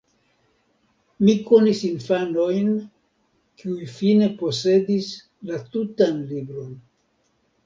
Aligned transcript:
Mi 1.25 1.35
konis 1.49 1.81
infanojn 1.89 2.71
kiuj 3.61 3.85
fine 3.99 4.31
posedis 4.41 5.11
la 5.53 5.61
tutan 5.77 6.19
libron. 6.35 6.75